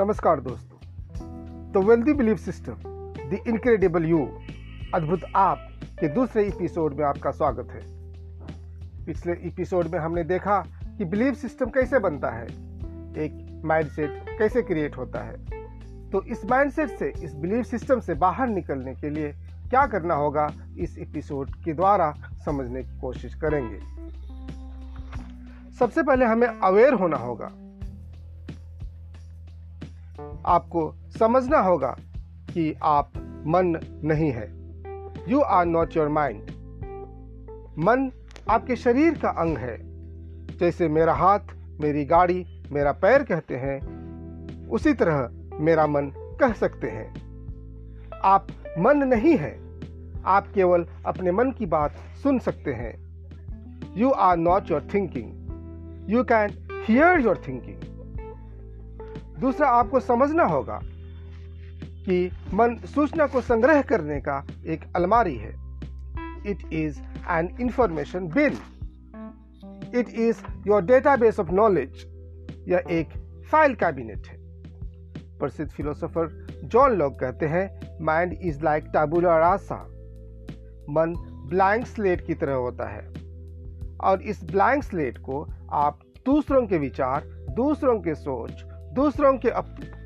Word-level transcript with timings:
नमस्कार 0.00 0.40
दोस्तों। 0.40 1.72
The 1.72 1.76
wealthy 1.76 2.12
belief 2.12 2.38
system 2.38 2.72
the 3.30 3.38
incredible 3.48 4.04
you 4.04 4.18
अद्भुत 4.94 5.20
आप 5.36 5.80
के 6.00 6.08
दूसरे 6.08 6.46
एपिसोड 6.48 6.94
में 6.94 7.04
आपका 7.04 7.30
स्वागत 7.30 7.68
है। 7.70 7.80
पिछले 9.06 9.32
एपिसोड 9.32 9.86
में 9.86 9.98
हमने 9.98 10.24
देखा 10.24 10.60
कि 10.98 11.04
बिलीफ 11.04 11.34
सिस्टम 11.34 11.66
कैसे 11.66 11.98
बनता 11.98 12.30
है, 12.30 12.46
एक 13.24 13.62
माइंडसेट 13.64 14.24
कैसे 14.38 14.62
क्रिएट 14.62 14.96
होता 14.96 15.20
है। 15.20 15.36
तो 16.10 16.22
इस 16.22 16.44
माइंडसेट 16.44 16.98
से, 16.98 17.12
इस 17.24 17.34
बिलीफ 17.34 17.66
सिस्टम 17.66 18.00
से 18.00 18.14
बाहर 18.14 18.48
निकलने 18.48 18.94
के 18.94 19.10
लिए 19.10 19.32
क्या 19.70 19.86
करना 19.86 20.14
होगा, 20.14 20.52
इस 20.78 20.98
एपिसोड 20.98 21.50
के 21.64 21.72
द्वारा 21.72 22.14
समझने 22.44 22.82
की 22.82 22.98
कोशिश 23.00 23.34
करेंगे। 23.34 23.80
सबसे 25.74 26.02
पहले 26.02 26.24
हमें 26.24 26.48
अवेयर 26.48 26.94
होना 26.94 27.16
होगा 27.16 27.50
आपको 30.48 30.94
समझना 31.18 31.58
होगा 31.58 31.96
कि 32.50 32.74
आप 32.82 33.12
मन 33.46 33.80
नहीं 34.04 34.30
है। 34.30 34.46
You 35.28 35.40
are 35.40 35.66
not 35.66 35.96
your 35.96 36.08
mind 36.08 36.42
मन 37.78 38.12
आपके 38.50 38.76
शरीर 38.76 39.18
का 39.18 39.28
अंग 39.28 39.58
है। 39.58 39.76
जैसे 40.58 40.88
मेरा 40.88 41.14
हाथ, 41.14 41.40
मेरी 41.80 42.04
गाड़ी, 42.04 42.62
मेरा 42.72 42.92
पैर 42.92 43.22
कहते 43.22 43.56
हैं, 43.56 43.80
उसी 44.68 44.92
तरह 44.92 45.28
मेरा 45.60 45.86
मन 45.86 46.12
कह 46.40 46.52
सकते 46.52 46.86
हैं। 46.86 47.28
आप 48.24 48.46
मन 48.78 48.96
नहीं 48.96 49.36
है। 49.36 49.68
आप 50.24 50.46
केवल 50.54 50.86
अपने 51.06 51.32
मन 51.32 51.50
की 51.50 51.66
बात 51.66 51.92
सुन 52.22 52.38
सकते 52.38 52.72
हैं। 52.72 53.08
You 53.96 54.10
are 54.10 54.36
not 54.36 54.70
your 54.70 54.88
thinking 54.94 55.30
you 56.10 56.24
can 56.24 56.50
hear 56.86 57.20
your 57.20 57.42
thinking 57.48 57.87
दूसरा 59.40 59.68
आपको 59.68 60.00
समझना 60.00 60.44
होगा 60.44 60.80
कि 62.04 62.30
मन 62.54 62.76
सूचना 62.84 63.26
को 63.26 63.40
संग्रह 63.40 63.82
करने 63.82 64.20
का 64.20 64.46
एक 64.66 64.84
अलमारी 64.96 65.36
है। 65.36 65.50
It 66.46 66.72
is 66.72 67.00
an 67.30 67.56
information 67.60 68.28
bill 68.28 68.56
it 69.98 70.08
is 70.08 70.42
your 70.66 70.82
database 70.82 71.40
of 71.40 71.50
knowledge 71.50 72.06
यह 72.68 72.82
एक 72.90 73.08
फ़ाइल 73.50 73.74
कैबिनेट 73.74 74.26
है। 74.26 74.36
प्रसिद्ध 75.38 75.70
फिलोसोफर 75.70 76.46
जॉन 76.64 76.92
लॉक 76.92 77.18
कहते 77.20 77.46
हैं 77.46 77.98
mind 78.00 78.32
is 78.42 78.64
like 78.64 78.84
tabula 78.94 79.38
rasa 79.38 79.84
मन 80.90 81.14
ब्लैंक 81.48 81.86
स्लेट 81.86 82.26
की 82.26 82.34
तरह 82.34 82.54
होता 82.54 82.88
है। 82.88 83.06
और 84.00 84.22
इस 84.22 84.44
ब्लैंक 84.44 84.82
स्लेट 84.84 85.18
को 85.18 85.46
आप 85.72 86.00
दूसरों 86.26 86.66
के 86.66 86.78
विचार, 86.78 87.24
दूसरों 87.50 88.00
के 88.00 88.14
सोच 88.14 88.64
दूसरों 88.92 89.38
के 89.38 89.50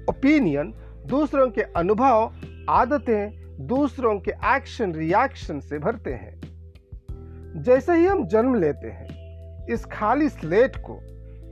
ओपिनियन 0.04 0.74
दूसरों 1.06 1.50
के 1.50 1.62
अनुभव, 1.62 2.32
आदतें, 2.68 3.42
दूसरों 3.66 4.20
के 4.20 4.30
एक्शन 4.30 4.92
रिएक्शन 4.92 5.60
से 5.60 5.78
भरते 5.78 6.12
हैं। 6.12 6.40
जैसे 7.62 7.92
ही 7.92 8.06
हम 8.06 8.26
जन्म 8.26 8.54
लेते 8.54 8.86
हैं, 8.86 9.22
इस 9.66 9.84
खाली 9.84 10.28
स्लेट 10.28 10.76
को, 10.76 11.00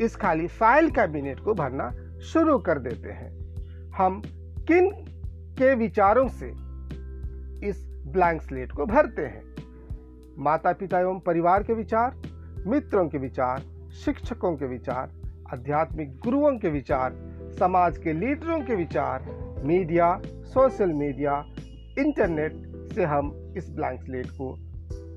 इस 0.04 0.16
खाली 0.16 0.46
फ़ाइल 0.46 0.90
कैबिनेट 0.90 1.40
को 1.40 1.54
भरना 1.54 2.18
शुरू 2.20 2.58
कर 2.58 2.78
देते 2.78 3.08
हैं। 3.08 3.54
हम 3.90 4.22
किन 4.68 4.90
के 5.58 5.74
विचारों 5.74 6.28
से 6.28 6.48
इस 7.68 8.04
ब्लैंक 8.06 8.42
स्लेट 8.42 8.72
को 8.72 8.86
भरते 8.86 9.22
हैं? 9.22 9.42
माता 10.38 10.72
पिता 10.72 11.00
एवं 11.00 11.20
परिवार 11.20 11.62
के 11.62 11.72
विचार, 11.72 12.16
मित्रों 12.66 13.08
के 13.08 13.18
विचार, 13.18 13.62
शिक्षकों 14.04 14.56
के 14.56 14.66
विचार 14.66 15.19
आध्यात्मिक 15.52 16.18
गुरुओं 16.18 16.58
के 16.58 16.68
विचार, 16.68 17.14
समाज 17.58 17.98
के 17.98 18.12
लीडरों 18.12 18.60
के 18.60 18.74
विचार, 18.74 19.24
मीडिया, 19.64 20.20
सोशल 20.24 20.92
मीडिया, 20.92 21.44
इंटरनेट 21.98 22.52
से 22.94 23.04
हम 23.04 23.54
इस 23.56 23.70
ब्लैंक 23.70 24.02
स्लेट 24.02 24.26
को, 24.26 24.54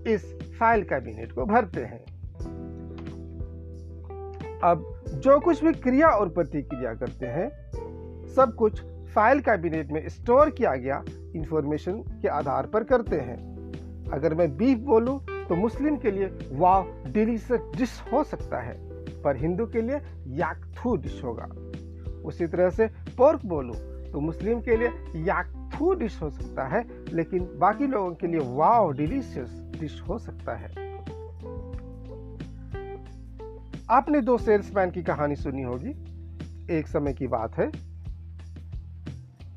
इस 0.07 0.39
फ़ाइल 0.59 0.83
कैबिनेट 0.83 1.31
को 1.31 1.45
भरते 1.45 1.81
हैं। 1.81 1.99
अब 4.59 5.03
जो 5.15 5.39
कुछ 5.39 5.63
भी 5.63 5.73
क्रिया 5.73 6.07
और 6.07 6.29
प्रतिक्रिया 6.29 6.93
करते 6.93 7.25
हैं, 7.25 7.49
सब 8.27 8.55
कुछ 8.55 8.81
फ़ाइल 9.13 9.39
कैबिनेट 9.39 9.91
में 9.91 10.09
स्टोर 10.09 10.49
किया 10.49 10.75
गया 10.75 11.03
इंफॉर्मेशन 11.35 11.93
के 12.21 12.27
आधार 12.27 12.67
पर 12.67 12.83
करते 12.83 13.19
हैं। 13.19 13.37
अगर 14.13 14.33
मैं 14.33 14.57
बीफ 14.57 14.79
बोलूँ 14.79 15.19
तो 15.49 15.55
मुस्लिम 15.55 15.97
के 15.97 16.11
लिए 16.11 16.25
वाव 16.51 16.87
डिलीशियस 17.07 17.61
डिश 17.77 18.01
हो 18.13 18.23
सकता 18.23 18.61
है। 18.61 18.92
पर 19.23 19.37
हिंदू 19.37 19.65
के 19.65 19.81
लिए 19.81 19.99
याकथू 20.35 20.95
डिश 20.95 21.23
होगा। 21.23 21.45
उसी 22.25 22.47
तरह 22.47 22.69
से 22.69 22.87
पोर्क 23.17 23.45
बोलूँ 23.45 23.75
तो 24.11 24.19
मुस्लिम 24.19 24.61
के 24.61 24.77
लिए 24.77 25.23
याकथू 25.25 25.93
डिश 25.93 26.21
हो 26.21 26.29
सकता 26.29 26.67
है, 26.67 26.83
लेकिन 27.13 27.47
बाकी 27.59 27.87
लोगों 27.87 28.13
के 28.13 28.27
लिए 28.27 28.39
वाव 28.39 28.91
डिलीशियस 28.93 29.49
डिश 29.79 30.01
हो 30.09 30.17
सकता 30.19 30.55
है। 30.55 30.71
आपने 33.89 34.21
दो 34.21 34.37
सेल्समैन 34.37 34.91
की 34.91 35.03
कहानी 35.03 35.35
सुनी 35.35 35.61
होगी। 35.61 35.89
एक 36.77 36.87
समय 36.87 37.13
की 37.13 37.27
बात 37.27 37.57
है। 37.57 37.67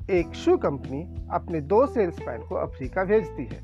एक 0.09 0.33
शू 0.35 0.57
कंपनी 0.57 1.01
अपने 1.31 1.61
दो 1.61 1.85
सेल्समैन 1.87 2.41
को 2.41 2.55
अफ्रीका 2.55 3.03
भेजती 3.03 3.45
है। 3.45 3.61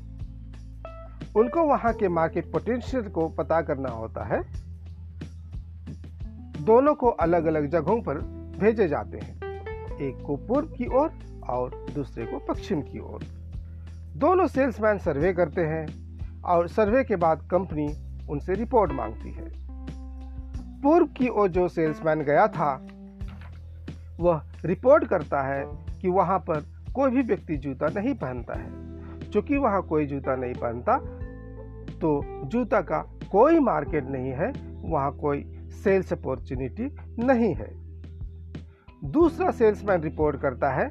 उनको 1.36 1.62
वहाँ 1.62 1.92
के 1.92 2.08
मार्केट 2.08 2.52
पोटेंशियल 2.52 3.08
को 3.08 3.28
पता 3.28 3.60
करना 3.62 3.88
होता 3.88 4.24
है। 4.24 4.40
दोनों 6.64 6.94
को 6.94 7.06
अलग 7.06 7.44
अलग 7.44 7.66
जगहों 7.66 8.02
पर 8.02 8.14
भेजे 8.58 8.88
जाते 8.88 9.18
हैं। 9.18 9.34
एक 9.98 10.22
को 10.26 10.36
पूर्व 10.36 10.68
की 10.68 10.86
ओर 10.86 10.94
और, 10.94 11.12
और 11.48 11.86
दूसरे 11.94 12.26
को 12.26 12.38
पश्चिम 12.38 12.80
की 12.80 12.98
ओर। 12.98 13.24
दोनों 14.16 14.46
सेल्समैन 14.46 14.98
सर्वे 14.98 15.32
करते 15.32 15.60
हैं 15.60 15.86
और 16.42 16.68
सर्वे 16.68 17.04
के 17.04 17.16
बाद 17.16 17.48
कंपनी 17.50 17.94
उनसे 18.30 18.54
रिपोर्ट 18.54 18.92
मांगती 18.92 19.32
है। 19.32 19.52
पूर्व 20.82 21.06
की 21.06 21.28
ओर 21.28 21.48
जो 21.48 21.68
सेल्समैन 21.68 22.20
गया 22.20 22.46
था 22.46 22.86
वह 24.20 24.42
रिपोर्ट 24.64 25.04
करता 25.04 25.42
है 25.42 25.64
कि 26.00 26.08
वहाँ 26.08 26.38
पर 26.38 26.64
कोई 26.94 27.10
भी 27.10 27.22
व्यक्ति 27.22 27.56
जूता 27.56 27.86
नहीं 27.86 28.14
पहनता 28.14 28.54
है। 28.54 28.70
क्योंकि 29.30 29.56
वहाँ 29.56 29.82
कोई 29.82 30.06
जूता 30.06 30.36
नहीं 30.36 30.54
पहनता 30.54 30.96
तो 32.00 32.40
जूता 32.44 32.80
का 32.80 32.98
कोई 33.32 33.58
मार्केट 33.58 34.04
नहीं 34.04 34.30
है 34.30 34.52
वहाँ 34.82 35.12
कोई 35.12 35.53
सेल्स 35.82 36.12
अपॉर्चुनिटी 36.12 36.96
नहीं 37.18 37.54
है। 37.54 37.70
दूसरा 39.04 39.50
सेल्समैन 39.50 40.00
रिपोर्ट 40.00 40.40
करता 40.40 40.70
है, 40.70 40.84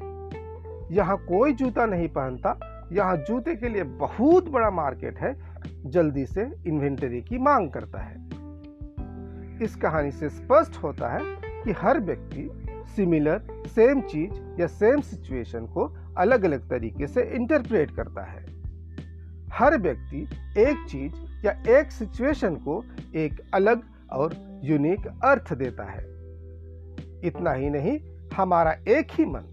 यहाँ 0.94 1.16
कोई 1.18 1.52
जूता 1.52 1.86
नहीं 1.86 2.08
पहनता, 2.08 2.58
यहाँ 2.92 3.16
जूते 3.16 3.54
के 3.56 3.68
लिए 3.68 3.82
बहुत 3.82 4.48
बड़ा 4.48 4.70
मार्केट 4.70 5.18
है, 5.18 5.34
जल्दी 5.86 6.26
से 6.26 6.50
इन्वेंटरी 6.66 7.20
की 7.22 7.38
मांग 7.38 7.70
करता 7.70 7.98
है। 7.98 8.22
इस 9.62 9.76
कहानी 9.76 10.10
से 10.10 10.28
स्पष्ट 10.28 10.82
होता 10.82 11.08
है 11.08 11.20
कि 11.64 11.72
हर 11.72 12.00
व्यक्ति 12.00 12.48
सिमिलर, 12.96 13.42
सेम 13.66 14.00
चीज़ 14.00 14.60
या 14.60 14.66
सेम 14.66 15.00
सिचुएशन 15.00 15.66
को 15.66 15.96
अलग 16.18 16.44
अलग 16.44 16.68
तरीके 16.70 17.06
से 17.06 17.22
इंटरप्रेट 17.22 17.90
करता 17.90 18.24
है। 18.24 18.44
हर 19.52 19.78
व्यक्ति 19.78 20.28
एक 20.58 20.86
चीज़ 20.88 21.46
या 21.46 21.52
एक 21.78 21.92
सिचुएशन 21.92 22.54
को 22.54 22.84
एक 23.14 23.40
अलग 23.54 23.82
और 24.12 24.60
यूनिक 24.64 25.06
अर्थ 25.24 25.52
देता 25.52 25.84
है। 25.84 26.04
इतना 27.24 27.52
ही 27.52 27.70
नहीं, 27.70 27.98
हमारा 28.34 28.72
एक 28.88 29.06
ही 29.10 29.24
मन 29.24 29.50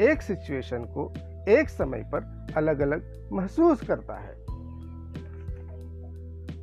एक 0.00 0.22
सिचुएशन 0.22 0.84
को 0.84 1.12
एक 1.48 1.68
समय 1.68 2.10
पर 2.14 2.46
अलग 2.56 2.80
अलग 2.80 3.28
महसूस 3.32 3.82
करता 3.82 4.18
है। 4.18 4.32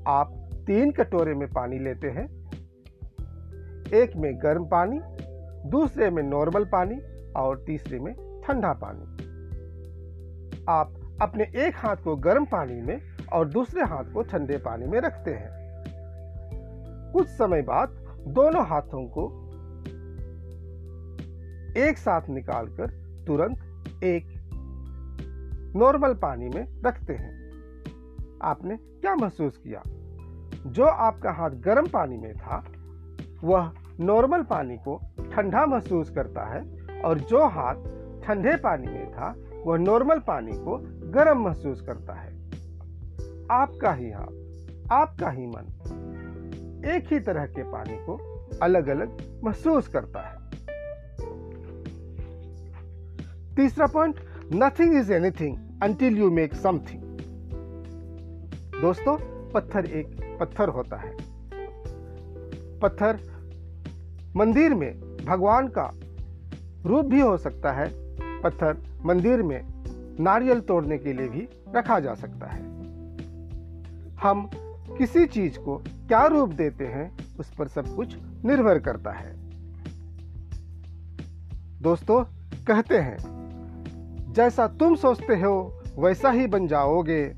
आप 0.08 0.50
तीन 0.68 0.92
कटोरे 0.92 1.34
में 1.34 1.48
पानी 1.48 1.80
लेते 1.80 2.08
हैं, 2.08 2.26
एक 3.94 4.12
में 4.16 4.44
गर्म 4.44 4.66
पानी, 4.66 5.00
दूसरे 5.70 6.10
में 6.10 6.24
नॉर्मल 6.24 6.66
पानी 6.66 7.00
और 7.32 7.64
तीसरे 7.68 8.00
में 8.00 8.42
ठंडा 8.48 8.74
पानी। 8.74 9.02
आप 10.70 11.18
अपने 11.22 11.44
एक 11.44 11.74
हाथ 11.76 11.96
को 11.96 12.16
गर्म 12.16 12.46
पानी 12.46 12.82
में 12.82 13.02
और 13.34 13.50
दूसरे 13.50 13.82
हाथ 13.82 14.14
को 14.14 14.22
ठंडे 14.22 14.58
पानी 14.58 14.86
में 14.86 15.00
रखते 15.00 15.32
हैं। 15.32 15.65
कुछ 17.16 17.28
समय 17.28 17.62
बाद 17.62 17.90
दोनों 18.28 18.68
हाथों 18.68 19.08
को 19.08 19.46
एक 21.78 21.98
साथ 21.98 22.22
निकालकर 22.30 22.88
तुरंत 23.28 23.58
एक 24.04 24.26
नॉर्मल 25.76 26.14
पानी 26.14 26.50
में 26.50 26.82
रखते 26.82 27.14
हैं। 27.14 27.52
आपने 28.44 28.78
क्या 28.78 29.16
महसूस 29.16 29.58
किया? 29.58 29.82
जो 30.68 30.84
आपका 30.84 31.32
हाथ 31.32 31.50
गर्म 31.50 31.88
पानी 31.88 32.18
में 32.18 32.34
था, 32.34 32.66
वह 33.44 33.72
नॉर्मल 34.00 34.44
पानी 34.44 34.78
को 34.78 35.02
ठंडा 35.32 35.66
महसूस 35.66 36.10
करता 36.10 36.46
है 36.46 36.62
और 37.02 37.20
जो 37.20 37.48
हाथ 37.48 37.76
ठंडे 38.24 38.56
पानी 38.56 38.88
में 38.88 39.12
था, 39.12 39.36
वह 39.66 39.78
नॉर्मल 39.78 40.20
पानी 40.20 40.52
को 40.52 40.78
गर्म 41.12 41.46
महसूस 41.46 41.82
करता 41.82 42.14
है। 42.14 42.46
आपका 43.52 43.94
ही 43.94 44.12
हाथ, 44.12 44.46
आपका 44.92 45.30
ही 45.30 45.48
मन 45.48 45.74
एक 46.86 47.14
ही 47.14 47.20
तरह 47.20 47.46
के 47.46 47.64
पानी 47.64 47.96
को 47.96 48.16
अलग 48.62 48.88
अलग 48.88 49.42
महसूस 49.44 49.88
करता 49.88 50.20
है। 50.20 50.46
तीसरा 53.56 53.88
point 53.88 54.20
nothing 54.54 54.98
is 54.98 55.14
anything 55.14 55.58
until 55.84 56.18
you 56.18 56.32
make 56.32 56.54
something 56.54 57.02
दोस्तों, 58.82 59.18
पत्थर 59.52 59.86
एक 59.86 60.38
पत्थर 60.40 60.70
होता 60.70 60.98
है। 60.98 61.16
पत्थर 62.80 63.20
मंदिर 64.36 64.74
में 64.74 65.18
भगवान 65.26 65.68
का 65.68 65.92
रूप 66.86 67.06
भी 67.06 67.20
हो 67.20 67.38
सकता 67.38 67.72
है। 67.72 67.90
पत्थर 68.42 68.78
मंदिर 69.06 69.44
में 69.44 69.62
नारियल 70.20 70.60
तोड़ने 70.60 70.98
के 70.98 71.14
लिए 71.14 71.28
भी 71.28 71.48
रखा 71.76 72.00
जा 72.00 72.14
सकता 72.14 72.48
है। 72.48 72.62
हम 74.16 74.50
किसी 74.98 75.26
चीज़ 75.26 75.60
को 75.60 75.78
क्या 76.08 76.26
रूप 76.26 76.50
देते 76.50 76.88
हैं, 76.88 77.18
उस 77.40 77.54
पर 77.54 77.68
सब 77.68 77.96
कुछ 77.96 78.16
निर्भर 78.46 78.80
करता 78.80 79.12
है। 79.12 79.34
दोस्तों, 81.82 82.24
कहते 82.66 82.98
हैं, 82.98 83.18
जैसा 84.34 84.68
तुम 84.68 84.96
सोचते 84.96 85.36
हो, 85.36 85.84
वैसा 85.98 86.32
ही 86.32 86.48
बन 86.48 86.68
जाओगे। 86.68 87.36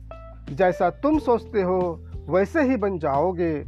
जैसा 0.52 0.90
तुम 0.90 1.20
सोचते 1.20 1.62
हो, 1.62 2.06
वैसे 2.30 2.62
ही 2.62 2.78
बन 2.78 3.00
जाओगे। 3.00 3.66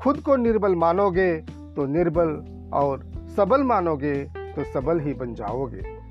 खुद 0.00 0.20
को 0.20 0.36
निर्बल 0.36 0.74
मानोगे 0.74 1.36
तो 1.76 1.86
निर्बल 1.86 2.28
और 2.72 3.12
सबल 3.36 3.62
मानोगे 3.62 4.24
तो 4.24 4.72
सबल 4.72 5.00
ही 5.00 5.14
बन 5.14 5.34
जाओगे। 5.34 6.03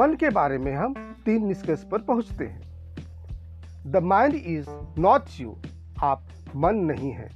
मन 0.00 0.14
के 0.14 0.30
बारे 0.30 0.58
में 0.58 0.74
हम 0.74 0.94
तीन 1.24 1.46
निष्कर्ष 1.46 1.82
पर 1.84 1.98
पहुँचते 1.98 2.44
हैं। 2.44 2.60
The 3.86 3.96
mind 3.96 4.34
is 4.34 4.66
not 4.98 5.22
you 5.40 5.56
आप 6.02 6.28
मन 6.56 6.74
नहीं 6.74 7.10
है। 7.10 7.28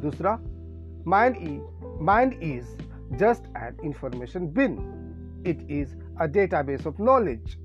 दूसरा 0.00 0.38
mind 1.06 1.36
E 1.36 1.58
mind 2.04 2.32
is 2.32 2.66
just 3.16 3.46
an 3.56 3.76
information 3.84 4.46
bin 4.46 4.76
it 5.46 5.70
is 5.70 5.94
a 6.20 6.26
database 6.26 6.86
of 6.86 7.02
knowledge 7.02 7.56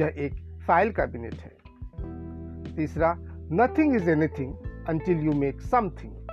यह 0.00 0.14
एक 0.18 0.60
फ़ाइल 0.66 0.92
कैबिनेट 0.92 1.34
है। 1.34 1.56
तीसरा 2.76 3.14
nothing 3.52 3.96
is 3.96 4.10
anything 4.10 4.54
until 4.88 5.20
you 5.20 5.32
make 5.32 5.60
something 5.60 6.27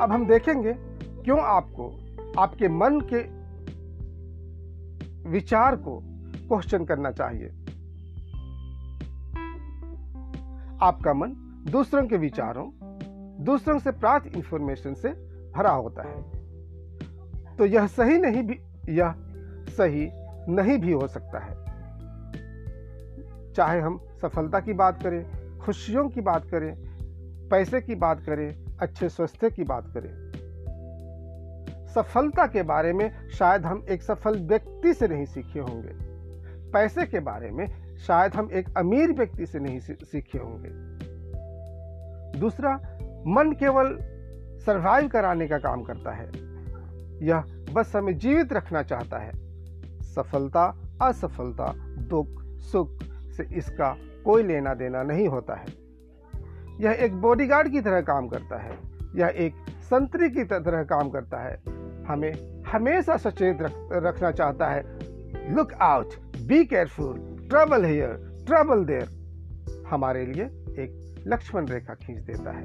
अब 0.00 0.12
हम 0.12 0.26
देखेंगे 0.26 0.72
क्यों 1.22 1.40
आपको, 1.40 2.00
आपके 2.38 2.68
मन 2.68 3.00
के 3.00 3.40
विचार 5.30 5.76
को 5.76 6.02
क्वेश्चन 6.48 6.84
करना 6.84 7.10
चाहिए। 7.10 7.48
आपका 10.82 11.14
मन 11.14 11.28
दूसरों 11.70 12.06
के 12.06 12.16
विचारों, 12.16 12.70
दूसरों 13.44 13.78
से 13.78 13.90
प्राप्त 13.90 14.36
इंफॉर्मेशन 14.36 14.94
से 14.94 15.08
भरा 15.56 15.70
होता 15.70 16.02
है। 16.02 16.22
तो 17.56 17.64
यह 17.64 17.86
सही 17.86 18.18
नहीं 18.18 18.42
भी, 18.42 18.60
यह 18.88 19.14
सही 19.68 20.08
नहीं 20.48 20.78
भी 20.78 20.92
हो 20.92 21.08
सकता 21.08 21.38
है। 21.38 21.54
चाहे 23.52 23.80
हम 23.80 24.00
सफलता 24.22 24.60
की 24.60 24.72
बात 24.72 25.02
करें, 25.02 25.26
खुशियों 25.58 26.08
की 26.08 26.20
बात 26.20 26.44
करें, 26.44 26.74
पैसे 27.48 27.80
की 27.80 27.94
बात 27.94 28.20
करें 28.20 28.69
अच्छे 28.80 29.08
स्वास्थ्य 29.08 29.50
की 29.50 29.64
बात 29.64 29.86
करें। 29.96 30.30
सफलता 31.94 32.46
के 32.46 32.62
बारे 32.62 32.92
में 32.92 33.28
शायद 33.28 33.66
हम 33.66 33.86
एक 33.90 34.02
सफल 34.02 34.38
व्यक्ति 34.38 34.94
से 34.94 35.08
नहीं 35.08 35.24
सीखे 35.24 35.60
होंगे। 35.60 36.10
पैसे 36.70 37.06
के 37.06 37.20
बारे 37.20 37.50
में 37.50 37.96
शायद 37.96 38.34
हम 38.34 38.50
एक 38.52 38.76
अमीर 38.76 39.12
व्यक्ति 39.12 39.46
से 39.46 39.58
नहीं 39.58 39.80
सीखे 39.80 40.38
होंगे। 40.38 40.70
दूसरा, 42.38 42.74
मन 43.26 43.52
केवल 43.52 43.98
सरवाइव 44.66 45.08
कराने 45.08 45.48
का 45.48 45.58
काम 45.58 45.82
करता 45.82 46.10
है। 46.10 46.30
यह 47.26 47.44
बस 47.72 47.96
हमें 47.96 48.18
जीवित 48.18 48.52
रखना 48.52 48.82
चाहता 48.82 49.18
है। 49.18 49.32
सफलता, 50.02 50.76
असफलता, 51.02 51.74
दुख, 51.96 52.42
सुख 52.44 53.02
से 53.30 53.56
इसका 53.56 53.96
कोई 54.24 54.42
लेना 54.42 54.74
देना 54.74 55.02
नहीं 55.02 55.28
होता 55.28 55.54
है। 55.54 55.79
यह 56.80 56.90
एक 56.90 57.14
बॉडीगार्ड 57.14 57.68
की 57.68 57.80
तरह 57.80 58.00
काम 58.00 58.28
करता 58.28 58.58
है। 58.58 58.78
यह 59.16 59.26
एक 59.26 59.54
संतरी 59.70 60.30
की 60.30 60.44
तरह 60.44 60.82
काम 60.82 61.10
करता 61.10 61.38
है। 61.38 61.62
हमें 62.04 62.62
हमेशा 62.62 63.16
सचेत 63.16 63.62
रख, 63.62 63.72
रखना 63.92 64.30
चाहता 64.30 64.66
है। 64.66 64.82
Look 65.54 65.72
out 65.72 66.08
be 66.42 66.64
careful 66.64 67.46
trouble 67.50 67.84
here 67.84 68.42
trouble 68.46 68.84
there 68.84 69.20
हमारे 69.90 70.26
लिए 70.26 70.44
एक 70.82 71.22
लक्ष्मण 71.26 71.66
रेखा 71.66 71.94
खींच 71.94 72.22
देता 72.22 72.50
है। 72.50 72.64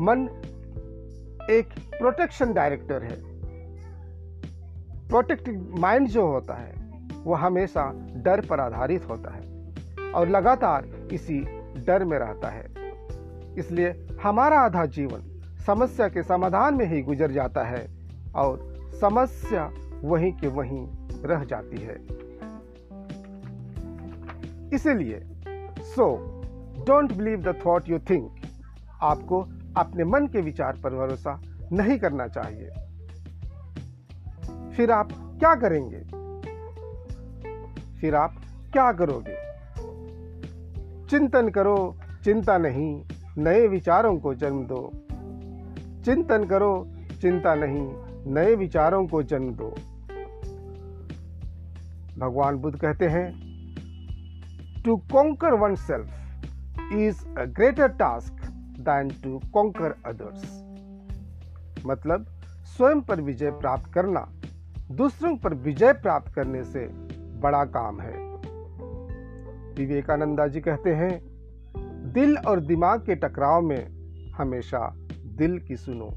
मन 0.00 0.28
एक 1.50 1.68
प्रोटेक्शन 1.98 2.52
डायरेक्टर 2.52 3.02
है। 3.02 3.22
प्रोटेक्टिव 5.08 5.74
माइंड 5.78 6.08
जो 6.08 6.26
होता 6.26 6.54
है 6.54 6.74
वह 7.24 7.38
हमेशा 7.38 7.92
डर 8.16 8.40
पर 8.40 8.60
आधारित 8.60 9.08
होता 9.08 9.34
है। 9.34 9.56
और 10.12 10.28
लगातार 10.28 10.95
इसी 11.12 11.40
डर 11.86 12.04
में 12.04 12.18
रहता 12.18 12.48
है। 12.48 12.66
इसलिए 13.58 14.06
हमारा 14.22 14.60
आधा 14.60 14.86
जीवन 14.86 15.40
समस्या 15.66 16.08
के 16.08 16.22
समाधान 16.22 16.74
में 16.74 16.86
ही 16.86 17.02
गुजर 17.02 17.30
जाता 17.30 17.64
है 17.64 17.86
और 18.36 18.76
समस्या 19.00 19.72
वहीं 20.04 20.32
के 20.32 20.46
वहीं 20.46 20.88
रह 21.24 21.44
जाती 21.44 21.76
है। 21.76 21.96
इसलिए 24.74 25.22
so 25.80 26.16
don't 26.86 27.12
believe 27.12 27.42
the 27.42 27.60
thought 27.66 27.88
you 27.88 27.98
think 27.98 28.34
आपको 29.02 29.40
अपने 29.76 30.04
मन 30.04 30.26
के 30.26 30.40
विचार 30.40 30.80
पर 30.84 30.94
भरोसा 30.94 31.42
नहीं 31.72 31.98
करना 31.98 32.28
चाहिए। 32.28 32.70
फिर 34.76 34.90
आप 34.90 35.08
क्या 35.12 35.54
करेंगे? 35.54 36.00
फिर 38.00 38.14
आप 38.14 38.34
क्या 38.72 38.92
करोगे? 38.92 39.45
चिंतन 41.10 41.48
करो, 41.48 41.96
चिंता 42.24 42.58
नहीं, 42.58 43.04
नए 43.38 43.66
विचारों 43.66 44.18
को 44.18 44.34
जन्म 44.34 44.64
दो। 44.66 44.90
चिंतन 46.04 46.44
करो, 46.44 46.88
चिंता 47.20 47.54
नहीं, 47.54 47.88
नए 48.34 48.54
विचारों 48.54 49.06
को 49.06 49.22
जन्म 49.22 49.54
दो। 49.54 49.74
भगवान 52.18 52.56
बुद्ध 52.56 52.78
कहते 52.78 53.08
हैं 53.08 53.26
to 54.84 54.96
conquer 54.96 55.54
oneself 55.74 56.92
is 56.92 57.38
a 57.38 57.44
greater 57.44 57.88
task 57.88 58.32
than 58.80 59.08
to 59.08 59.40
conquer 59.54 59.94
others 60.06 60.66
मतलब 61.86 62.26
स्वयं 62.64 63.00
पर 63.00 63.20
विजय 63.20 63.50
प्राप्त 63.50 63.92
करना, 63.92 64.28
दूसरों 64.90 65.36
पर 65.36 65.54
विजय 65.54 65.92
प्राप्त 65.92 66.34
करने 66.34 66.64
से 66.64 66.86
बड़ा 67.40 67.64
काम 67.64 68.00
है। 68.00 68.25
विवेकानंदा 69.78 70.46
जी 70.46 70.60
कहते 70.60 70.94
हैं, 70.94 71.20
दिल 72.12 72.36
और 72.36 72.60
दिमाग 72.60 73.00
के 73.00 73.14
टकराव 73.14 73.62
में 73.62 73.88
हमेशा 74.30 74.94
दिल 75.24 75.58
की 75.58 75.76
सुनो। 75.76 76.10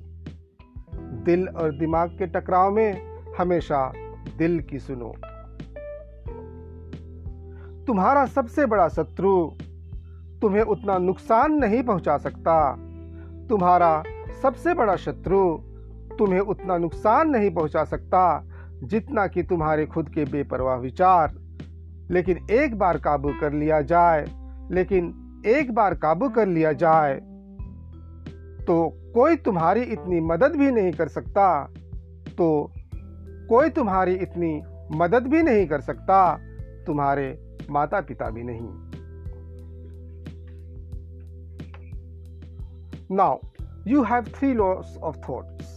दिल 1.25 1.47
और 1.47 1.71
दिमाग 1.71 2.09
के 2.09 2.27
टकराव 2.27 2.71
में 2.71 3.19
हमेशा 3.39 3.93
दिल 4.37 4.59
की 4.61 4.79
सुनो। 4.79 5.13
तुम्हारा 7.87 8.25
सबसे 8.25 8.65
बड़ा 8.65 8.87
शत्रु 8.87 9.51
तुम्हें 10.41 10.61
उतना 10.61 10.97
नुकसान 10.97 11.53
नहीं 11.53 11.83
पहुँचा 11.83 12.17
सकता। 12.17 12.75
तुम्हारा 13.49 14.03
सबसे 14.41 14.73
बड़ा 14.73 14.95
शत्रु 14.95 15.57
तुम्हें 16.17 16.39
उतना 16.39 16.77
नुकसान 16.77 17.29
नहीं 17.29 17.51
पहुँचा 17.51 17.83
सकता 17.83 18.47
जितना 18.83 19.27
कि 19.27 19.43
तुम्हारे 19.43 19.85
खुद 19.85 20.09
के 20.09 20.25
बेपरवाह 20.25 20.75
विचार। 20.75 21.48
लेकिन 22.11 22.45
एक 22.51 22.77
बार 22.77 22.97
काबू 22.97 23.33
कर 23.41 23.53
लिया 23.53 23.81
जाए, 23.81 24.25
लेकिन 24.71 25.43
एक 25.47 25.71
बार 25.71 25.95
काबू 25.95 26.29
कर 26.29 26.47
लिया 26.47 26.71
जाए 26.73 27.19
तो 28.59 28.77
कोई 29.13 29.35
तुम्हारी 29.35 29.81
इतनी 29.83 30.19
मदद 30.21 30.55
भी 30.55 30.71
नहीं 30.71 30.91
कर 30.91 31.07
सकता। 31.07 31.45
तो 32.37 32.71
कोई 33.49 33.69
तुम्हारी 33.69 34.13
इतनी 34.15 34.51
मदद 34.95 35.27
भी 35.27 35.41
नहीं 35.41 35.65
कर 35.67 35.81
सकता। 35.81 36.19
तुम्हारे 36.85 37.27
माता 37.69 38.01
पिता 38.01 38.29
भी 38.29 38.43
नहीं। 38.43 38.67
Now 43.11 43.39
you 43.87 44.03
have 44.03 44.25
three 44.35 44.53
loss 44.53 44.97
of 44.97 45.17
thoughts 45.19 45.75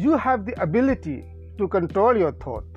you 0.00 0.16
have 0.16 0.44
the 0.44 0.54
ability 0.62 1.20
to 1.58 1.66
control 1.66 2.20
your 2.20 2.38
thought 2.46 2.75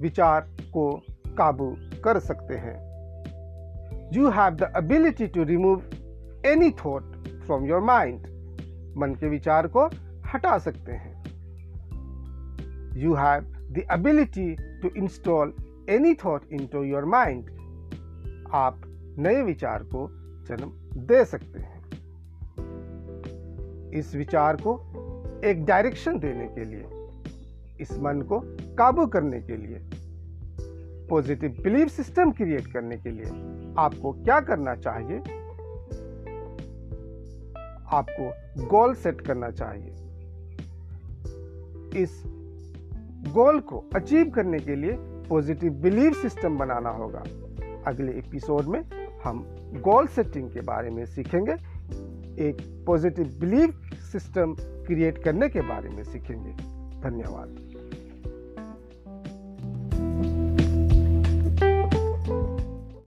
विचार 0.00 0.40
को 0.72 0.90
काबू 1.38 1.76
कर 2.04 2.18
सकते 2.18 2.54
हैं। 2.54 2.76
You 4.12 4.30
have 4.30 4.54
the 4.54 4.72
ability 4.76 5.26
to 5.26 5.44
remove 5.44 5.82
any 6.46 6.70
thought 6.70 7.16
from 7.46 7.66
your 7.66 7.80
mind 7.80 8.26
मन 8.96 9.14
के 9.20 9.28
विचार 9.28 9.66
को 9.66 9.86
हटा 10.34 10.58
सकते 10.58 10.92
हैं। 10.92 11.16
You 12.96 13.14
have 13.14 13.40
the 13.70 13.86
ability 13.92 14.54
to 14.82 14.88
install 14.96 15.54
any 15.90 16.14
thought 16.14 16.52
into 16.66 16.82
your 16.82 17.04
mind 17.04 17.50
आप 18.52 18.80
नए 19.18 19.42
विचार 19.42 19.82
को 19.82 20.08
जन्म 20.46 20.72
दे 21.06 21.24
सकते 21.24 21.60
हैं। 21.60 21.76
इस 23.90 24.14
विचार 24.14 24.56
को 24.56 24.74
एक 25.44 25.64
डायरेक्शन 25.64 26.18
देने 26.18 26.46
के 26.46 26.64
लिए 26.64 26.97
इस 27.80 27.92
मन 27.92 28.22
को 28.22 28.40
काबू 28.74 29.06
करने 29.06 29.40
के 29.40 29.56
लिए 29.56 29.90
पॉजिटिव 31.08 31.56
बिलीफ 31.62 31.88
सिस्टम 31.88 32.32
क्रिएट 32.32 32.66
करने 32.66 32.96
के 32.96 33.10
लिए 33.10 33.24
आपको 33.78 34.12
क्या 34.12 34.40
करना 34.40 34.74
चाहिए? 34.74 35.18
आपको 37.90 38.30
गोल 38.66 38.94
सेट 38.94 39.20
करना 39.20 39.50
चाहिए। 39.50 39.90
इस 42.02 42.22
गोल 43.34 43.60
को 43.60 43.84
अचीव 43.94 44.30
करने 44.30 44.58
के 44.58 44.76
लिए 44.76 44.92
पॉजिटिव 45.00 45.72
बिलीफ 45.72 46.22
सिस्टम 46.22 46.58
बनाना 46.58 46.90
होगा। 46.90 47.18
अगले 47.86 48.12
एपिसोड 48.12 48.64
में 48.64 48.80
हम 49.24 49.46
गोल 49.60 50.06
सेटिंग 50.06 50.50
के 50.50 50.60
बारे 50.60 50.90
में 50.90 51.06
सीखेंगे। 51.06 51.52
एक 52.44 52.84
पॉजिटिव 52.86 53.24
बिलीफ 53.40 53.74
सिस्टम 54.12 54.56
क्रिएट 54.60 55.24
करने 55.24 55.48
के 55.48 55.60
बारे 55.60 55.88
में 55.88 56.04
सीखेंगे। 56.04 56.52
धन्यवाद। 57.00 57.67